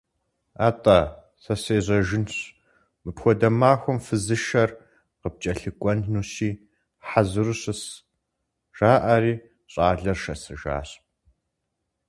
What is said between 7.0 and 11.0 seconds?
хьэзыру щыс,- жиӀэри, щӀалэр шэсыжащ.